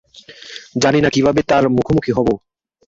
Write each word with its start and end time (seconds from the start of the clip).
জানি 0.75 0.99
না 1.01 1.09
কীভাবে 1.15 1.41
তার 1.49 1.63
মুখোমুখি 1.75 2.11
হবো। 2.17 2.33